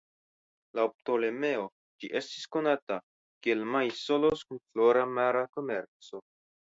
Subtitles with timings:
[0.77, 1.67] Laŭ Ptolemeo
[2.03, 2.97] ĝi estis konata
[3.45, 6.23] kiel Maisolos kun flora mara komerco.